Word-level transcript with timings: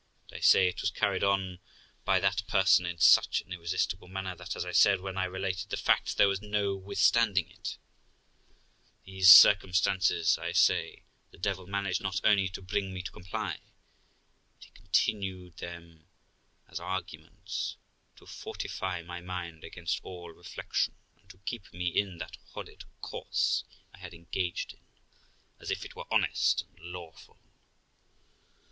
But, 0.29 0.37
I 0.37 0.39
say, 0.41 0.67
it 0.67 0.81
was 0.81 0.89
carried 0.89 1.23
on 1.23 1.59
by 2.05 2.19
that 2.21 2.47
person 2.47 2.87
in 2.87 2.97
such 2.97 3.41
an 3.41 3.53
irresistible 3.53 4.07
manner, 4.07 4.33
that, 4.35 4.55
as 4.55 4.65
I 4.65 4.71
said 4.71 4.99
when 4.99 5.15
I 5.15 5.25
related 5.25 5.69
the 5.69 5.77
fact, 5.77 6.17
there 6.17 6.27
was 6.27 6.41
no 6.41 6.75
withstanding 6.75 7.47
it; 7.51 7.77
these 9.05 9.29
circumstances, 9.31 10.39
I 10.39 10.53
say, 10.53 11.03
the 11.29 11.37
devil 11.37 11.67
managed 11.67 12.01
not 12.01 12.19
only 12.23 12.49
to 12.49 12.63
bring 12.63 12.91
me 12.91 13.03
to 13.03 13.11
comply, 13.11 13.59
but 14.55 14.63
he 14.63 14.71
continued 14.71 15.57
them 15.57 16.07
as 16.67 16.79
arguments 16.79 17.77
to 18.15 18.25
fortify 18.25 19.03
my 19.03 19.21
mind 19.21 19.63
against 19.63 19.99
all 20.01 20.31
reflection, 20.31 20.95
and 21.19 21.29
to 21.29 21.37
keep 21.45 21.71
me 21.71 21.85
in 21.89 22.17
that 22.17 22.37
horrid 22.53 22.85
course 23.01 23.63
I 23.93 23.99
had 23.99 24.15
engaged 24.15 24.73
in, 24.73 24.81
as 25.59 25.69
if 25.69 25.85
it 25.85 25.95
were 25.95 26.11
honest 26.11 26.63
and 26.63 26.79
lawful. 26.91 27.37